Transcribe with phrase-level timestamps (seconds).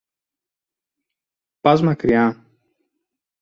[1.61, 2.25] Πας μακριά;